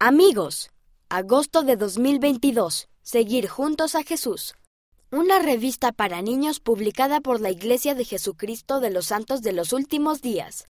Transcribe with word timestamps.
Amigos, 0.00 0.70
agosto 1.08 1.64
de 1.64 1.76
2022. 1.76 2.88
Seguir 3.02 3.48
juntos 3.48 3.96
a 3.96 4.04
Jesús. 4.04 4.54
Una 5.10 5.40
revista 5.40 5.90
para 5.90 6.22
niños 6.22 6.60
publicada 6.60 7.20
por 7.20 7.40
la 7.40 7.50
Iglesia 7.50 7.96
de 7.96 8.04
Jesucristo 8.04 8.78
de 8.78 8.90
los 8.90 9.06
Santos 9.06 9.42
de 9.42 9.52
los 9.52 9.72
Últimos 9.72 10.22
Días. 10.22 10.66